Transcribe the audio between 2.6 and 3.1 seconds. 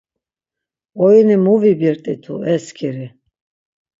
sǩiri!